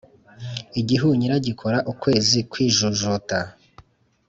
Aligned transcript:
igihunyira 0.81 1.35
gikora 1.45 1.77
ukwezi 1.91 2.39
kwijujuta 2.51 3.37